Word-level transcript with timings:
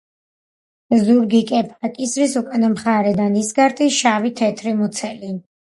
ზურგი, 1.01 1.41
კეფა, 1.51 1.91
კისრის 1.99 2.33
უკანა 2.43 2.73
მხარე 2.73 3.13
და 3.21 3.29
ნისკარტი 3.37 3.93
შავი, 4.01 4.35
თეთრი 4.43 4.77
მუცელი. 4.85 5.35